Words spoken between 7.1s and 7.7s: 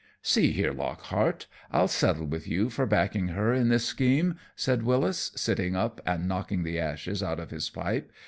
out of his